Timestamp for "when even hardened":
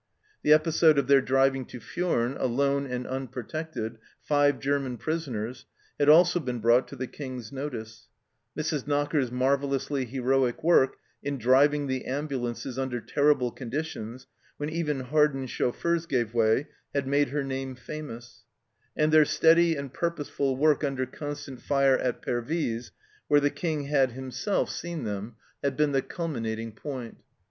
14.57-15.51